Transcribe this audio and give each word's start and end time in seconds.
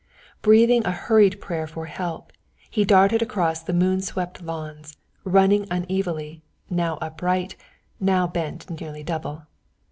Breathing 0.41 0.83
a 0.83 0.91
hurried 0.91 1.39
prayer 1.39 1.67
for 1.67 1.85
help, 1.85 2.33
he 2.71 2.83
darted 2.83 3.21
across 3.21 3.61
the 3.61 3.71
moon 3.71 4.01
swept 4.01 4.41
lawns, 4.41 4.97
running 5.23 5.67
unevenly, 5.69 6.41
now 6.71 6.95
upright, 7.03 7.55
now 7.99 8.25
bent 8.25 8.67
nearly 8.67 9.03
double. 9.03 9.45